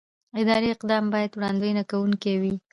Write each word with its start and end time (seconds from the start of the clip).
اداري 0.41 0.67
اقدام 0.75 1.03
باید 1.13 1.31
وړاندوينه 1.37 1.83
کېدونکی 1.89 2.33
وي. 2.41 2.55